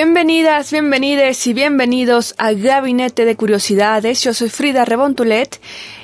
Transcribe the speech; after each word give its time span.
Bienvenidas, 0.00 0.70
bienvenides 0.70 1.44
y 1.48 1.54
bienvenidos 1.54 2.36
a 2.38 2.52
Gabinete 2.52 3.24
de 3.24 3.34
Curiosidades. 3.34 4.22
Yo 4.22 4.32
soy 4.32 4.48
Frida 4.48 4.84
Rebontulet 4.84 5.60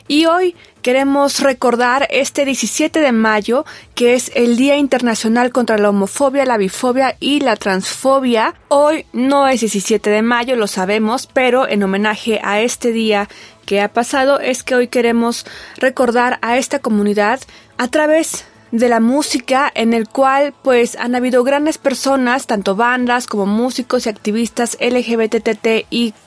y 0.08 0.26
hoy 0.26 0.56
queremos 0.82 1.38
recordar 1.38 2.08
este 2.10 2.44
17 2.44 3.00
de 3.00 3.12
mayo, 3.12 3.64
que 3.94 4.14
es 4.14 4.32
el 4.34 4.56
Día 4.56 4.78
Internacional 4.78 5.52
contra 5.52 5.78
la 5.78 5.90
Homofobia, 5.90 6.44
la 6.44 6.56
Bifobia 6.56 7.14
y 7.20 7.38
la 7.38 7.54
Transfobia. 7.54 8.56
Hoy 8.66 9.06
no 9.12 9.46
es 9.46 9.60
17 9.60 10.10
de 10.10 10.22
mayo, 10.22 10.56
lo 10.56 10.66
sabemos, 10.66 11.28
pero 11.32 11.68
en 11.68 11.84
homenaje 11.84 12.40
a 12.42 12.62
este 12.62 12.90
día 12.90 13.28
que 13.64 13.80
ha 13.80 13.92
pasado 13.92 14.40
es 14.40 14.64
que 14.64 14.74
hoy 14.74 14.88
queremos 14.88 15.46
recordar 15.76 16.40
a 16.42 16.58
esta 16.58 16.80
comunidad 16.80 17.38
a 17.78 17.86
través 17.86 18.44
de 18.74 18.88
la 18.88 18.98
música 18.98 19.70
en 19.72 19.94
el 19.94 20.08
cual 20.08 20.52
pues 20.62 20.96
han 20.96 21.14
habido 21.14 21.44
grandes 21.44 21.78
personas, 21.78 22.48
tanto 22.48 22.74
bandas 22.74 23.28
como 23.28 23.46
músicos 23.46 24.04
y 24.04 24.08
activistas 24.08 24.76
LGBTTIQA, 24.80 26.26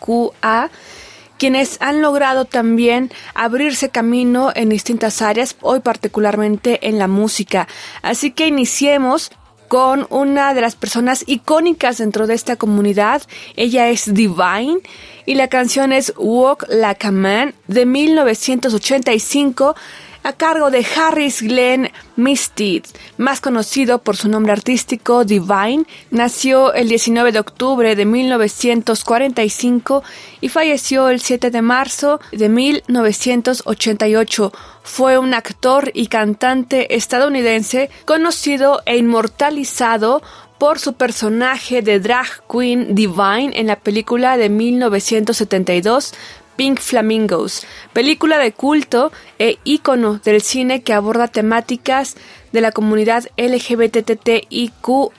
quienes 1.38 1.76
han 1.82 2.02
logrado 2.02 2.46
también 2.46 3.12
abrirse 3.36 3.90
camino 3.90 4.54
en 4.56 4.70
distintas 4.70 5.22
áreas, 5.22 5.58
hoy 5.60 5.82
particularmente 5.82 6.88
en 6.88 6.98
la 6.98 7.10
música. 7.10 7.68
Así 8.02 8.32
que 8.32 8.48
iniciemos 8.48 9.30
con 9.68 10.08
una 10.10 10.54
de 10.54 10.62
las 10.62 10.78
personas 10.78 11.26
icónicas 11.28 11.98
dentro 11.98 12.28
de 12.28 12.36
esta 12.36 12.56
comunidad. 12.56 13.24
Ella 13.58 13.90
es 13.90 14.14
Divine 14.14 14.80
y 15.26 15.36
la 15.36 15.50
canción 15.50 15.92
es 15.92 16.14
Walk 16.16 16.64
Like 16.70 17.08
a 17.08 17.12
Man 17.12 17.56
de 17.68 17.86
1985 17.86 19.76
a 20.28 20.34
cargo 20.34 20.70
de 20.70 20.86
Harris 20.86 21.42
Glenn 21.42 21.90
Misted, 22.18 22.84
más 23.18 23.40
conocido 23.40 24.00
por 24.00 24.18
su 24.18 24.28
nombre 24.28 24.52
artístico 24.52 25.24
Divine. 25.24 25.86
Nació 26.12 26.74
el 26.74 26.90
19 26.90 27.32
de 27.32 27.40
octubre 27.40 27.96
de 27.96 28.04
1945 28.04 30.04
y 30.42 30.50
falleció 30.50 31.08
el 31.08 31.22
7 31.22 31.50
de 31.50 31.62
marzo 31.62 32.20
de 32.34 32.50
1988. 32.50 34.52
Fue 34.84 35.18
un 35.18 35.34
actor 35.34 35.92
y 35.94 36.08
cantante 36.08 36.98
estadounidense 36.98 37.90
conocido 38.04 38.82
e 38.86 38.98
inmortalizado 38.98 40.22
por 40.58 40.80
su 40.80 40.94
personaje 40.94 41.82
de 41.82 42.02
drag 42.02 42.28
queen 42.52 42.96
Divine 42.96 43.52
en 43.54 43.68
la 43.68 43.78
película 43.78 44.36
de 44.36 44.50
1972 44.50 46.14
Pink 46.58 46.80
Flamingos, 46.82 47.66
película 47.94 48.38
de 48.40 48.52
culto 48.52 49.14
e 49.40 49.58
ícono 49.64 50.20
del 50.24 50.42
cine 50.42 50.82
que 50.82 50.92
aborda 50.92 51.30
temáticas 51.30 52.18
de 52.52 52.60
la 52.60 52.74
comunidad 52.74 53.26
LGBTTIQA. 53.38 55.14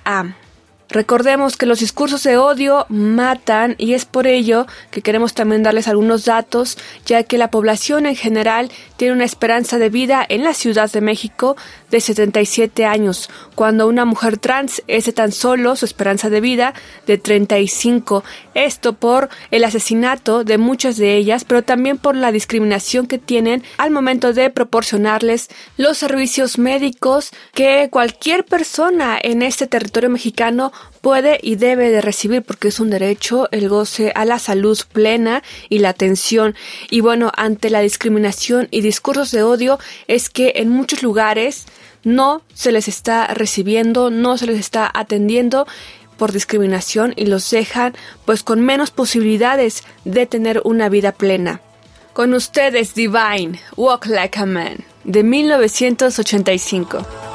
Recordemos 0.91 1.59
que 1.59 1.67
los 1.67 1.81
discursos 1.81 2.23
de 2.23 2.39
odio 2.39 2.87
matan 2.89 3.75
y 3.77 3.93
es 3.93 4.07
por 4.07 4.27
ello 4.27 4.67
que 4.91 5.03
queremos 5.03 5.35
también 5.35 5.63
darles 5.63 5.87
algunos 5.87 6.25
datos, 6.25 6.79
ya 7.05 7.25
que 7.25 7.37
la 7.37 7.51
población 7.51 8.07
en 8.07 8.17
general 8.17 8.71
tiene 8.97 9.13
una 9.13 9.27
esperanza 9.27 9.79
de 9.79 9.91
vida 9.91 10.25
en 10.27 10.45
la 10.45 10.55
Ciudad 10.55 10.91
de 10.91 11.03
México 11.03 11.57
de 11.91 12.01
77 12.01 12.87
años, 12.87 13.29
cuando 13.55 13.87
una 13.87 14.07
mujer 14.07 14.39
trans 14.39 14.83
es 14.87 15.05
de 15.05 15.13
tan 15.13 15.33
solo 15.33 15.77
su 15.77 15.85
esperanza 15.85 16.31
de 16.31 16.41
vida 16.41 16.73
de 17.07 17.19
35. 17.19 18.25
Esto 18.55 18.95
por 18.95 19.29
el 19.51 19.65
asesinato 19.65 20.43
de 20.43 20.57
muchas 20.57 20.97
de 20.97 21.17
ellas, 21.17 21.45
pero 21.45 21.63
también 21.63 21.99
por 21.99 22.17
la 22.17 22.33
discriminación 22.33 23.07
que 23.07 23.19
tienen 23.19 23.63
al 23.77 23.91
momento 23.91 24.33
de 24.33 24.49
proporcionarles 24.49 25.49
los 25.77 25.99
servicios 25.99 26.59
médicos 26.59 27.31
que 27.53 27.89
cualquier 27.91 28.45
persona 28.45 29.19
en 29.23 29.43
este 29.43 29.67
territorio 29.67 30.09
mexicano 30.09 30.73
puede 31.01 31.39
y 31.43 31.57
debe 31.57 31.91
de 31.91 32.01
recibir 32.01 32.43
porque 32.43 32.69
es 32.69 32.81
un 32.81 32.91
derecho 32.91 33.49
el 33.51 33.69
goce 33.69 34.13
a 34.15 34.25
la 34.25 34.39
salud 34.39 34.79
plena 34.93 35.43
y 35.69 35.79
la 35.79 35.91
atención. 35.91 36.55
Y 36.91 37.01
bueno, 37.01 37.33
ante 37.37 37.71
la 37.71 37.81
discriminación 37.81 38.69
y 38.71 38.81
discursos 38.81 39.31
de 39.31 39.43
odio 39.43 39.79
es 40.07 40.31
que 40.31 40.55
en 40.57 40.69
muchos 40.69 41.03
lugares 41.03 41.67
no 42.05 42.43
se 42.55 42.73
les 42.73 42.89
está 42.89 43.27
recibiendo, 43.29 44.11
no 44.11 44.39
se 44.39 44.47
les 44.47 44.59
está 44.59 44.91
atendiendo 44.93 45.67
por 46.17 46.33
discriminación 46.33 47.13
y 47.17 47.27
los 47.27 47.49
dejan 47.51 47.95
pues 48.25 48.43
con 48.43 48.61
menos 48.61 48.91
posibilidades 48.91 49.85
de 50.05 50.27
tener 50.27 50.61
una 50.65 50.89
vida 50.89 51.13
plena. 51.13 51.61
Con 52.13 52.35
ustedes 52.35 52.95
Divine, 52.95 53.61
Walk 53.77 54.07
Like 54.07 54.41
a 54.41 54.47
Man, 54.47 54.79
de 55.05 55.23
1985. 55.23 57.28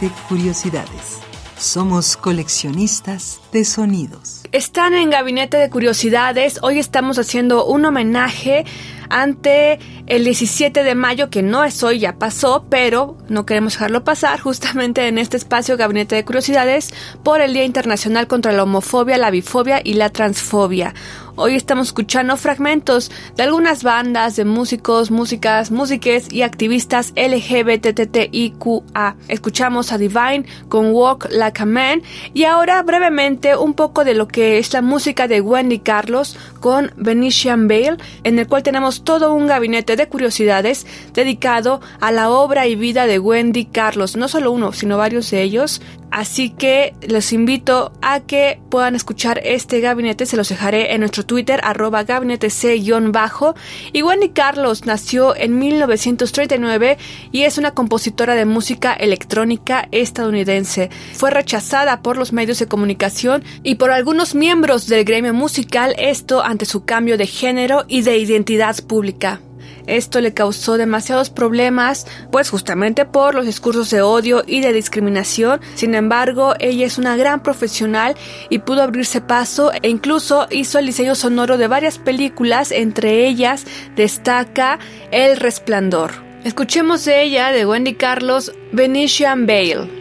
De 0.00 0.10
Curiosidades. 0.28 1.20
Somos 1.58 2.16
coleccionistas 2.16 3.38
de 3.52 3.66
sonidos. 3.66 4.42
Están 4.50 4.94
en 4.94 5.10
Gabinete 5.10 5.58
de 5.58 5.68
Curiosidades. 5.68 6.58
Hoy 6.62 6.78
estamos 6.78 7.18
haciendo 7.18 7.66
un 7.66 7.84
homenaje 7.84 8.64
ante 9.10 9.78
el 10.06 10.24
17 10.24 10.84
de 10.84 10.94
mayo, 10.94 11.28
que 11.28 11.42
no 11.42 11.64
es 11.64 11.82
hoy, 11.82 11.98
ya 11.98 12.16
pasó, 12.16 12.64
pero 12.70 13.18
no 13.28 13.44
queremos 13.44 13.74
dejarlo 13.74 14.02
pasar, 14.02 14.40
justamente 14.40 15.06
en 15.06 15.18
este 15.18 15.36
espacio 15.36 15.76
Gabinete 15.76 16.14
de 16.14 16.24
Curiosidades, 16.24 16.94
por 17.22 17.42
el 17.42 17.52
Día 17.52 17.64
Internacional 17.64 18.26
contra 18.26 18.52
la 18.52 18.62
Homofobia, 18.62 19.18
la 19.18 19.30
Bifobia 19.30 19.82
y 19.84 19.94
la 19.94 20.08
Transfobia. 20.08 20.94
Hoy 21.42 21.54
estamos 21.54 21.86
escuchando 21.86 22.36
fragmentos 22.36 23.10
de 23.34 23.44
algunas 23.44 23.82
bandas 23.82 24.36
de 24.36 24.44
músicos, 24.44 25.10
músicas, 25.10 25.70
músiques 25.70 26.30
y 26.30 26.42
activistas 26.42 27.14
LGBTTIQA. 27.16 29.16
Escuchamos 29.26 29.90
a 29.90 29.96
Divine 29.96 30.44
con 30.68 30.92
Walk 30.92 31.28
Like 31.30 31.62
a 31.62 31.64
Man 31.64 32.02
y 32.34 32.44
ahora 32.44 32.82
brevemente 32.82 33.56
un 33.56 33.72
poco 33.72 34.04
de 34.04 34.12
lo 34.12 34.28
que 34.28 34.58
es 34.58 34.70
la 34.74 34.82
música 34.82 35.28
de 35.28 35.40
Wendy 35.40 35.78
Carlos 35.78 36.36
con 36.60 36.92
Venetian 36.98 37.68
Bale, 37.68 37.96
en 38.22 38.38
el 38.38 38.46
cual 38.46 38.62
tenemos 38.62 39.02
todo 39.02 39.32
un 39.32 39.46
gabinete 39.46 39.96
de 39.96 40.08
curiosidades 40.08 40.86
dedicado 41.14 41.80
a 42.00 42.12
la 42.12 42.28
obra 42.28 42.66
y 42.66 42.76
vida 42.76 43.06
de 43.06 43.18
Wendy 43.18 43.64
Carlos, 43.64 44.14
no 44.14 44.28
solo 44.28 44.52
uno, 44.52 44.74
sino 44.74 44.98
varios 44.98 45.30
de 45.30 45.40
ellos, 45.40 45.80
Así 46.10 46.50
que 46.50 46.94
los 47.08 47.32
invito 47.32 47.92
a 48.02 48.20
que 48.20 48.60
puedan 48.68 48.94
escuchar 48.94 49.40
este 49.44 49.80
gabinete. 49.80 50.26
Se 50.26 50.36
los 50.36 50.48
dejaré 50.48 50.92
en 50.92 51.00
nuestro 51.00 51.24
Twitter, 51.24 51.60
arroba 51.62 52.04
gabinete 52.04 52.50
C-bajo. 52.50 53.54
Y 53.92 54.02
Wendy 54.02 54.30
Carlos 54.30 54.86
nació 54.86 55.36
en 55.36 55.58
1939 55.58 56.98
y 57.30 57.42
es 57.42 57.58
una 57.58 57.72
compositora 57.72 58.34
de 58.34 58.44
música 58.44 58.92
electrónica 58.92 59.88
estadounidense. 59.92 60.90
Fue 61.12 61.30
rechazada 61.30 62.02
por 62.02 62.16
los 62.16 62.32
medios 62.32 62.58
de 62.58 62.66
comunicación 62.66 63.44
y 63.62 63.76
por 63.76 63.90
algunos 63.90 64.34
miembros 64.34 64.88
del 64.88 65.04
gremio 65.04 65.34
musical, 65.34 65.94
esto 65.98 66.42
ante 66.42 66.66
su 66.66 66.84
cambio 66.84 67.16
de 67.18 67.26
género 67.26 67.84
y 67.88 68.02
de 68.02 68.18
identidad 68.18 68.76
pública. 68.84 69.40
Esto 69.86 70.20
le 70.20 70.34
causó 70.34 70.76
demasiados 70.76 71.30
problemas, 71.30 72.06
pues 72.30 72.50
justamente 72.50 73.04
por 73.04 73.34
los 73.34 73.46
discursos 73.46 73.90
de 73.90 74.02
odio 74.02 74.42
y 74.46 74.60
de 74.60 74.72
discriminación. 74.72 75.60
Sin 75.74 75.94
embargo, 75.94 76.54
ella 76.58 76.86
es 76.86 76.98
una 76.98 77.16
gran 77.16 77.42
profesional 77.42 78.14
y 78.48 78.58
pudo 78.58 78.82
abrirse 78.82 79.20
paso 79.20 79.72
e 79.82 79.88
incluso 79.88 80.46
hizo 80.50 80.78
el 80.78 80.86
diseño 80.86 81.14
sonoro 81.14 81.58
de 81.58 81.68
varias 81.68 81.98
películas, 81.98 82.72
entre 82.72 83.26
ellas 83.26 83.66
destaca 83.96 84.78
El 85.10 85.36
Resplandor. 85.36 86.12
Escuchemos 86.44 87.04
de 87.04 87.22
ella, 87.22 87.52
de 87.52 87.66
Wendy 87.66 87.94
Carlos, 87.94 88.52
Venetian 88.72 89.46
Bale. 89.46 89.99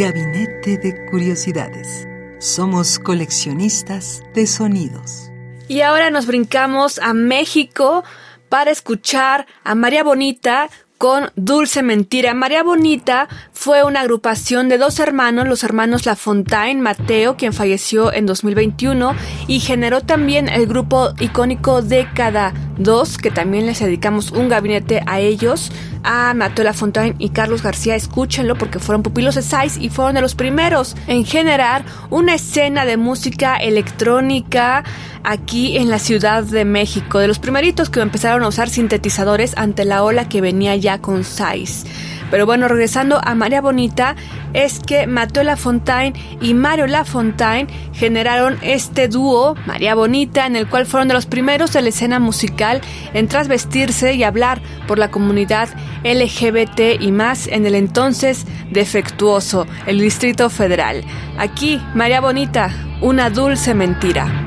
Gabinete 0.00 0.78
de 0.78 0.94
Curiosidades. 1.10 2.08
Somos 2.38 2.98
coleccionistas 2.98 4.22
de 4.32 4.46
sonidos. 4.46 5.30
Y 5.68 5.82
ahora 5.82 6.08
nos 6.08 6.24
brincamos 6.24 6.98
a 6.98 7.12
México 7.12 8.02
para 8.48 8.70
escuchar 8.70 9.46
a 9.62 9.74
María 9.74 10.02
Bonita 10.02 10.70
con 11.00 11.30
Dulce 11.34 11.82
Mentira. 11.82 12.34
María 12.34 12.62
Bonita 12.62 13.26
fue 13.52 13.82
una 13.84 14.00
agrupación 14.00 14.68
de 14.68 14.76
dos 14.76 15.00
hermanos, 15.00 15.48
los 15.48 15.64
hermanos 15.64 16.04
La 16.04 16.14
Fontaine, 16.14 16.82
Mateo, 16.82 17.38
quien 17.38 17.54
falleció 17.54 18.12
en 18.12 18.26
2021, 18.26 19.14
y 19.46 19.60
generó 19.60 20.02
también 20.02 20.50
el 20.50 20.66
grupo 20.66 21.14
icónico 21.18 21.80
Década 21.80 22.52
2, 22.76 23.16
que 23.16 23.30
también 23.30 23.64
les 23.64 23.80
dedicamos 23.80 24.30
un 24.30 24.50
gabinete 24.50 25.02
a 25.06 25.20
ellos 25.20 25.72
a 26.02 26.34
Mateo 26.34 26.64
Lafontaine 26.64 27.16
y 27.18 27.30
Carlos 27.30 27.62
García, 27.62 27.94
escúchenlo 27.94 28.56
porque 28.56 28.78
fueron 28.78 29.02
pupilos 29.02 29.34
de 29.34 29.42
Sais 29.42 29.76
y 29.78 29.88
fueron 29.88 30.14
de 30.14 30.20
los 30.20 30.34
primeros 30.34 30.96
en 31.06 31.24
generar 31.24 31.84
una 32.10 32.34
escena 32.34 32.84
de 32.84 32.96
música 32.96 33.56
electrónica 33.56 34.84
aquí 35.24 35.76
en 35.76 35.90
la 35.90 35.98
Ciudad 35.98 36.42
de 36.42 36.64
México, 36.64 37.18
de 37.18 37.28
los 37.28 37.38
primeritos 37.38 37.90
que 37.90 38.00
empezaron 38.00 38.42
a 38.42 38.48
usar 38.48 38.68
sintetizadores 38.68 39.56
ante 39.56 39.84
la 39.84 40.02
ola 40.02 40.28
que 40.28 40.40
venía 40.40 40.76
ya 40.76 41.00
con 41.00 41.24
Sais. 41.24 41.84
Pero 42.30 42.46
bueno, 42.46 42.68
regresando 42.68 43.20
a 43.22 43.34
María 43.34 43.60
Bonita, 43.60 44.14
es 44.52 44.78
que 44.78 45.06
Mateo 45.06 45.42
Lafontaine 45.42 46.14
y 46.40 46.54
Mario 46.54 46.86
Lafontaine 46.86 47.66
generaron 47.92 48.56
este 48.62 49.08
dúo, 49.08 49.56
María 49.66 49.94
Bonita, 49.94 50.46
en 50.46 50.54
el 50.54 50.68
cual 50.68 50.86
fueron 50.86 51.08
de 51.08 51.14
los 51.14 51.26
primeros 51.26 51.72
de 51.72 51.82
la 51.82 51.88
escena 51.88 52.20
musical 52.20 52.80
en 53.14 53.26
trasvestirse 53.26 54.14
y 54.14 54.22
hablar 54.22 54.62
por 54.86 54.98
la 54.98 55.10
comunidad 55.10 55.68
LGBT 56.04 57.00
y 57.00 57.10
más 57.10 57.48
en 57.48 57.66
el 57.66 57.74
entonces 57.74 58.46
defectuoso, 58.70 59.66
el 59.86 59.98
Distrito 59.98 60.50
Federal. 60.50 61.04
Aquí, 61.36 61.80
María 61.94 62.20
Bonita, 62.20 62.70
una 63.00 63.30
dulce 63.30 63.74
mentira. 63.74 64.39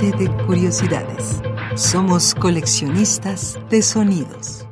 De 0.00 0.30
Curiosidades. 0.46 1.42
Somos 1.74 2.34
coleccionistas 2.34 3.58
de 3.68 3.82
sonidos. 3.82 4.66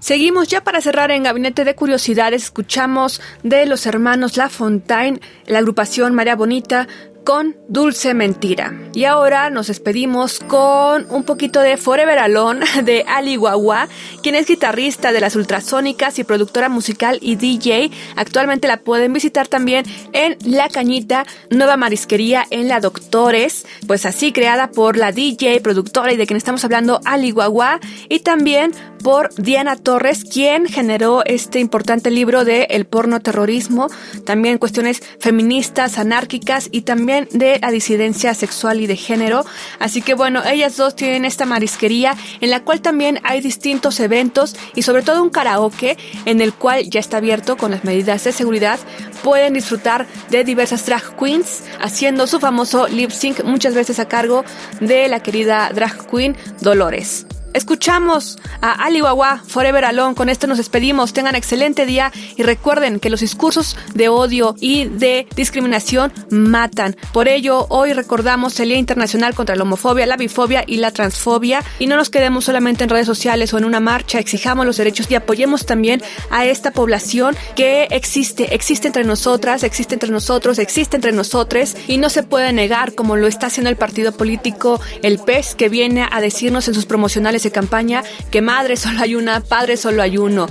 Seguimos 0.00 0.48
ya 0.48 0.64
para 0.64 0.80
cerrar 0.80 1.12
en 1.12 1.22
Gabinete 1.22 1.64
de 1.64 1.76
Curiosidades. 1.76 2.42
Escuchamos 2.42 3.20
de 3.44 3.66
los 3.66 3.86
hermanos 3.86 4.36
La 4.36 4.48
Fontaine, 4.48 5.20
la 5.46 5.60
agrupación 5.60 6.16
María 6.16 6.34
Bonita, 6.34 6.88
con 7.24 7.56
Dulce 7.68 8.14
Mentira. 8.14 8.72
Y 8.94 9.04
ahora 9.04 9.50
nos 9.50 9.68
despedimos 9.68 10.40
con 10.40 11.06
un 11.10 11.24
poquito 11.24 11.60
de 11.60 11.76
Forever 11.76 12.18
Alone 12.18 12.64
de 12.84 13.04
Ali 13.06 13.36
Guagua, 13.36 13.88
quien 14.22 14.34
es 14.34 14.46
guitarrista 14.46 15.12
de 15.12 15.20
las 15.20 15.36
Ultrasónicas 15.36 16.18
y 16.18 16.24
productora 16.24 16.68
musical 16.68 17.18
y 17.20 17.36
DJ. 17.36 17.90
Actualmente 18.16 18.68
la 18.68 18.78
pueden 18.78 19.12
visitar 19.12 19.48
también 19.48 19.84
en 20.12 20.36
La 20.44 20.68
Cañita, 20.68 21.24
nueva 21.50 21.76
marisquería 21.76 22.44
en 22.50 22.68
La 22.68 22.80
Doctores, 22.80 23.66
pues 23.86 24.06
así 24.06 24.32
creada 24.32 24.70
por 24.70 24.96
la 24.96 25.12
DJ, 25.12 25.60
productora 25.60 26.12
y 26.12 26.16
de 26.16 26.26
quien 26.26 26.36
estamos 26.36 26.64
hablando, 26.64 27.00
Ali 27.04 27.30
Guagua, 27.30 27.80
y 28.08 28.20
también 28.20 28.72
por 29.02 29.34
Diana 29.34 29.76
Torres, 29.76 30.24
quien 30.24 30.66
generó 30.66 31.24
este 31.24 31.58
importante 31.58 32.10
libro 32.10 32.44
de 32.44 32.64
El 32.70 32.86
porno 32.86 33.20
terrorismo, 33.20 33.88
también 34.24 34.58
cuestiones 34.58 35.02
feministas, 35.18 35.98
anárquicas 35.98 36.68
y 36.70 36.82
también 36.82 37.11
de 37.30 37.58
la 37.60 37.70
disidencia 37.70 38.34
sexual 38.34 38.80
y 38.80 38.86
de 38.86 38.96
género. 38.96 39.44
Así 39.78 40.02
que 40.02 40.14
bueno, 40.14 40.42
ellas 40.44 40.76
dos 40.76 40.96
tienen 40.96 41.24
esta 41.24 41.46
marisquería 41.46 42.16
en 42.40 42.50
la 42.50 42.64
cual 42.64 42.80
también 42.80 43.20
hay 43.22 43.40
distintos 43.40 44.00
eventos 44.00 44.56
y 44.74 44.82
sobre 44.82 45.02
todo 45.02 45.22
un 45.22 45.30
karaoke 45.30 45.96
en 46.24 46.40
el 46.40 46.52
cual 46.52 46.88
ya 46.88 47.00
está 47.00 47.18
abierto 47.18 47.56
con 47.56 47.70
las 47.70 47.84
medidas 47.84 48.24
de 48.24 48.32
seguridad. 48.32 48.78
Pueden 49.22 49.54
disfrutar 49.54 50.06
de 50.30 50.44
diversas 50.44 50.84
drag 50.86 51.16
queens 51.16 51.62
haciendo 51.80 52.26
su 52.26 52.40
famoso 52.40 52.88
lip 52.88 53.10
sync 53.10 53.44
muchas 53.44 53.74
veces 53.74 53.98
a 53.98 54.08
cargo 54.08 54.44
de 54.80 55.08
la 55.08 55.20
querida 55.20 55.70
drag 55.74 56.06
queen 56.10 56.36
Dolores. 56.60 57.26
Escuchamos 57.54 58.38
a 58.62 58.72
Ali 58.72 59.02
Wawa, 59.02 59.42
Forever 59.46 59.84
Alone. 59.84 60.14
Con 60.14 60.30
esto 60.30 60.46
nos 60.46 60.56
despedimos. 60.56 61.12
Tengan 61.12 61.34
excelente 61.34 61.84
día 61.84 62.10
y 62.36 62.42
recuerden 62.42 62.98
que 62.98 63.10
los 63.10 63.20
discursos 63.20 63.76
de 63.94 64.08
odio 64.08 64.54
y 64.58 64.86
de 64.86 65.26
discriminación 65.36 66.12
matan. 66.30 66.96
Por 67.12 67.28
ello, 67.28 67.66
hoy 67.68 67.92
recordamos 67.92 68.58
el 68.60 68.70
Día 68.70 68.78
Internacional 68.78 69.34
contra 69.34 69.54
la 69.54 69.64
Homofobia, 69.64 70.06
la 70.06 70.16
Bifobia 70.16 70.64
y 70.66 70.78
la 70.78 70.92
Transfobia. 70.92 71.62
Y 71.78 71.88
no 71.88 71.96
nos 71.96 72.08
quedemos 72.08 72.46
solamente 72.46 72.84
en 72.84 72.90
redes 72.90 73.06
sociales 73.06 73.52
o 73.52 73.58
en 73.58 73.66
una 73.66 73.80
marcha. 73.80 74.18
Exijamos 74.18 74.64
los 74.64 74.78
derechos 74.78 75.10
y 75.10 75.14
apoyemos 75.14 75.66
también 75.66 76.02
a 76.30 76.46
esta 76.46 76.70
población 76.70 77.36
que 77.54 77.86
existe, 77.90 78.54
existe 78.54 78.86
entre 78.86 79.04
nosotras, 79.04 79.62
existe 79.62 79.94
entre 79.94 80.10
nosotros, 80.10 80.58
existe 80.58 80.96
entre 80.96 81.12
nosotros 81.12 81.76
y 81.86 81.98
no 81.98 82.08
se 82.08 82.22
puede 82.22 82.52
negar 82.54 82.94
como 82.94 83.16
lo 83.16 83.26
está 83.26 83.48
haciendo 83.48 83.68
el 83.68 83.76
partido 83.76 84.12
político, 84.12 84.80
el 85.02 85.18
PES, 85.18 85.54
que 85.54 85.68
viene 85.68 86.08
a 86.10 86.20
decirnos 86.22 86.66
en 86.68 86.74
sus 86.74 86.86
promocionales 86.86 87.41
de 87.42 87.50
campaña 87.50 88.02
que 88.30 88.42
madre 88.42 88.76
solo 88.76 89.00
hay 89.00 89.14
una, 89.14 89.40
padre 89.40 89.76
solo 89.76 90.02
hay 90.02 90.18
uno. 90.18 90.48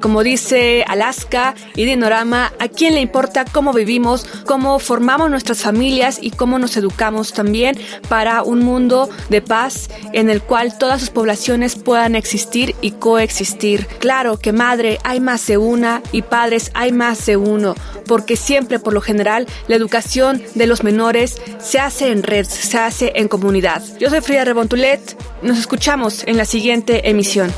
Como 0.00 0.22
dice 0.22 0.82
Alaska 0.88 1.54
y 1.76 1.84
Dinorama, 1.84 2.52
¿a 2.58 2.68
quién 2.68 2.94
le 2.94 3.00
importa 3.00 3.44
cómo 3.44 3.74
vivimos, 3.74 4.26
cómo 4.46 4.78
formamos 4.78 5.28
nuestras 5.30 5.60
familias 5.60 6.18
y 6.22 6.30
cómo 6.30 6.58
nos 6.58 6.76
educamos 6.78 7.34
también 7.34 7.78
para 8.08 8.42
un 8.42 8.60
mundo 8.60 9.10
de 9.28 9.42
paz 9.42 9.90
en 10.14 10.30
el 10.30 10.40
cual 10.40 10.78
todas 10.78 11.00
sus 11.00 11.10
poblaciones 11.10 11.76
puedan 11.76 12.14
existir 12.14 12.74
y 12.80 12.92
coexistir? 12.92 13.86
Claro 13.98 14.38
que 14.38 14.52
madre 14.52 14.98
hay 15.04 15.20
más 15.20 15.46
de 15.46 15.58
una 15.58 16.02
y 16.12 16.22
padres 16.22 16.70
hay 16.72 16.92
más 16.92 17.26
de 17.26 17.36
uno, 17.36 17.74
porque 18.06 18.36
siempre 18.36 18.78
por 18.78 18.94
lo 18.94 19.02
general 19.02 19.46
la 19.68 19.76
educación 19.76 20.42
de 20.54 20.66
los 20.66 20.82
menores 20.82 21.36
se 21.58 21.78
hace 21.78 22.10
en 22.10 22.22
red, 22.22 22.46
se 22.46 22.78
hace 22.78 23.12
en 23.16 23.28
comunidad. 23.28 23.82
Yo 23.98 24.08
soy 24.08 24.22
Frida 24.22 24.44
Rebontulet, 24.44 25.16
nos 25.42 25.58
escuchamos 25.58 26.24
en 26.26 26.36
la 26.36 26.44
siguiente 26.44 27.08
emisión. 27.08 27.52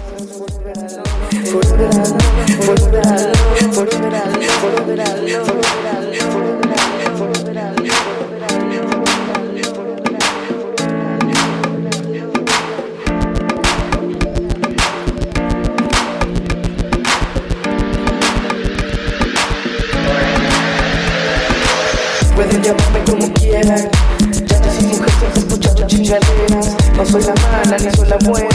No 27.02 27.08
soy 27.08 27.22
la 27.24 27.34
mala 27.34 27.76
ni 27.78 27.90
soy 27.96 28.08
la 28.08 28.16
buena. 28.18 28.48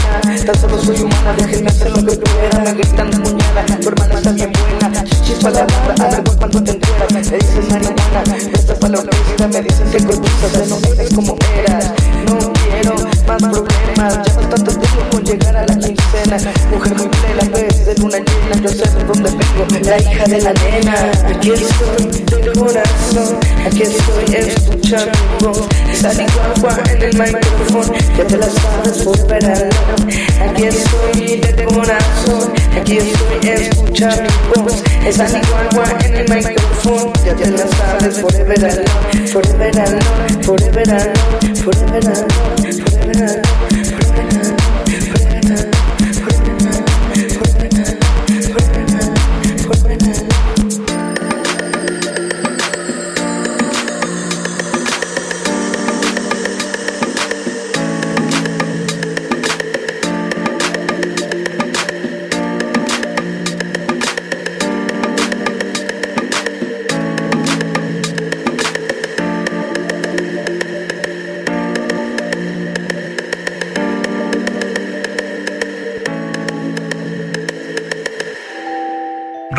Tan 0.46 0.58
solo 0.58 0.80
soy 0.80 1.02
humana, 1.02 1.34
déjenme 1.36 1.68
hacer 1.68 1.90
lo 1.90 2.02
que 2.02 2.16
pueda. 2.16 2.64
Me 2.64 2.72
gritan 2.72 3.10
tu 3.10 3.88
hermana 3.88 4.14
está 4.14 4.32
bien 4.32 4.52
buena. 4.52 5.04
Chispa 5.04 5.50
la 5.50 5.66
barra, 5.66 6.16
a 6.16 6.22
cuando 6.22 6.64
te 6.64 6.70
enteras. 6.70 7.12
Me 7.12 7.20
dicen 7.20 7.68
marihuana, 7.68 8.36
estás 8.38 8.78
para 8.78 8.92
la 8.94 8.98
orquesta. 9.00 9.48
Me 9.48 9.60
dicen 9.60 9.90
que 9.90 9.98
produces, 9.98 10.68
no 10.70 10.78
eres 10.94 11.14
como 11.14 11.36
eras. 11.58 11.92
No 12.26 12.52
quiero 12.54 12.94
más 13.28 13.42
problemas. 13.42 14.26
Ya 14.26 14.40
no 14.40 14.48
tanto 14.48 14.72
tiempo 14.72 15.10
con 15.10 15.24
llegar 15.24 15.54
a 15.54 15.66
la 15.66 15.78
quincena. 15.78 16.52
Mujer 16.70 16.94
la 19.66 19.98
hija 19.98 20.24
de 20.24 20.40
la 20.40 20.52
nena. 20.52 20.94
Aquí 21.26 21.50
estoy 21.50 22.24
de 22.26 22.52
corazón. 22.52 23.38
Aquí 23.66 23.82
estoy 23.82 24.34
escuchando 24.34 25.12
mi 25.40 25.46
voz. 25.46 25.68
Sale 25.92 26.26
guagua 26.34 26.78
en 26.90 27.02
el 27.02 27.18
micrófono. 27.18 27.92
Ya 28.16 28.24
te 28.24 28.36
la 28.36 28.46
sabes 28.46 29.06
a 29.06 30.50
Aquí 30.50 30.64
estoy 30.64 31.40
de 31.40 31.64
corazón. 31.64 32.52
Aquí 32.80 32.98
estoy 32.98 33.50
escuchando 33.50 34.22
mi 34.56 34.62
voz. 34.62 34.82
Sale 35.10 35.40
guagua 35.48 35.98
en 36.04 36.14
el 36.16 36.28
micrófono. 36.28 37.12
Ya 37.24 37.34
te 37.34 37.50
la 37.50 37.66
sabes 37.66 38.20
forever 38.20 38.64
alone. 38.64 39.28
Forever 39.28 39.80
alone. 39.80 40.42
Forever 40.42 40.90
alone. 40.90 41.54
Forever 41.54 42.08
alone. 42.08 42.72
Forever 42.72 43.16
alone. 43.16 43.47